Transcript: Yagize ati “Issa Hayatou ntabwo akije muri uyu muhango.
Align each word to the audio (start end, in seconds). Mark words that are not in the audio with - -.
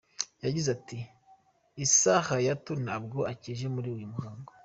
Yagize 0.45 0.67
ati 0.77 0.99
“Issa 1.85 2.15
Hayatou 2.27 2.79
ntabwo 2.85 3.19
akije 3.31 3.65
muri 3.75 3.87
uyu 3.95 4.07
muhango. 4.13 4.49